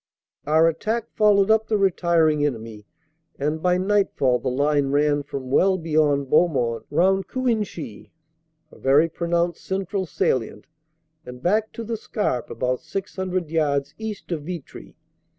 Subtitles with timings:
[0.47, 2.87] "Our attack followed up the retiring enemy,
[3.37, 8.09] and by night fall the line ran from well beyond Beaumont, round Cuinchy
[8.71, 10.65] (a very pronounced central salient),
[11.23, 14.97] and back to the Scarpe about 600 yards east of Vitry.